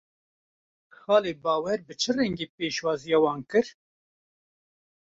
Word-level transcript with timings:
Xalê 0.97 1.33
Bawer 1.43 1.79
bi 1.87 1.93
çi 2.01 2.11
rengî 2.15 2.47
pêşwaziya 2.55 3.19
wan 3.23 3.41
kir? 3.49 3.67